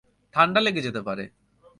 ঠাণ্ডা 0.35 0.59
লেগে 0.59 0.81
যেতে 0.81 1.01
পারে। 1.01 1.23